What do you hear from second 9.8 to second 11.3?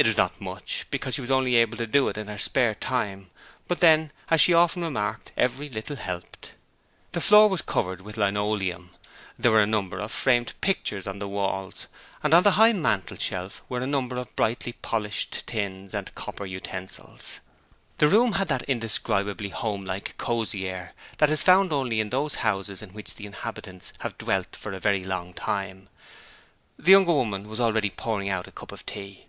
of framed pictures on the